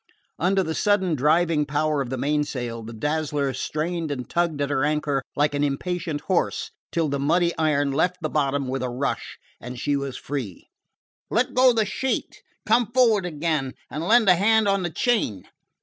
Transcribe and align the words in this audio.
Under 0.39 0.63
the 0.63 0.73
sudden 0.73 1.13
driving 1.13 1.63
power 1.63 2.01
of 2.01 2.09
the 2.09 2.17
mainsail, 2.17 2.81
the 2.81 2.91
Dazzler 2.91 3.53
strained 3.53 4.09
and 4.09 4.27
tugged 4.27 4.59
at 4.59 4.71
her 4.71 4.83
anchor 4.83 5.21
like 5.35 5.53
an 5.53 5.63
impatient 5.63 6.21
horse 6.21 6.71
till 6.91 7.07
the 7.07 7.19
muddy 7.19 7.55
iron 7.55 7.91
left 7.91 8.17
the 8.19 8.27
bottom 8.31 8.67
with 8.67 8.81
a 8.81 8.89
rush 8.89 9.37
and 9.59 9.79
she 9.79 9.95
was 9.95 10.17
free. 10.17 10.65
"Let 11.29 11.53
go 11.53 11.71
the 11.71 11.85
sheet! 11.85 12.41
Come 12.65 12.91
for'ard 12.91 13.27
again 13.27 13.75
and 13.91 14.07
lend 14.07 14.27
a 14.27 14.33
hand 14.35 14.67
on 14.67 14.81
the 14.81 14.89
chain! 14.89 15.43